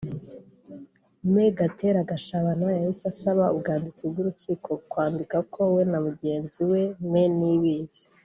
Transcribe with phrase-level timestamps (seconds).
[1.33, 6.81] Me Gatera Gashabana yahise asaba ubwanditsi bw’Urukiko kwandika ko we na mugenzi we
[7.11, 8.01] Me Niyibizi